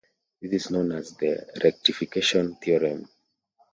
This 0.41 0.65
is 0.65 0.71
known 0.71 0.93
as 0.93 1.11
the 1.11 1.45
rectification 1.63 2.55
theorem. 2.55 3.07